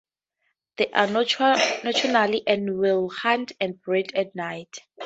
[0.77, 4.79] They are nocturnal, and will hunt and breed at night.